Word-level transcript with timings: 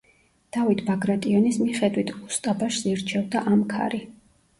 დავით 0.55 0.79
ბაგრატიონის 0.85 1.59
მიხედვით, 1.65 2.09
უსტაბაშს 2.29 2.87
ირჩევდა 2.93 3.45
ამქარი. 3.53 4.01